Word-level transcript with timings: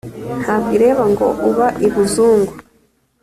ntabwo 0.41 0.69
ireba 0.77 1.03
ngo 1.11 1.27
uba 1.49 1.67
i 1.85 1.87
buzungu 1.93 2.53